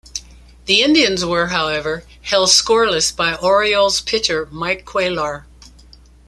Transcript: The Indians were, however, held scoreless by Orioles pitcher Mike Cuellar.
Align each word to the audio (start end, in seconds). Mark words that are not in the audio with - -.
The 0.65 0.81
Indians 0.81 1.23
were, 1.23 1.49
however, 1.49 2.03
held 2.23 2.49
scoreless 2.49 3.15
by 3.15 3.35
Orioles 3.35 4.01
pitcher 4.01 4.47
Mike 4.51 4.83
Cuellar. 4.83 5.43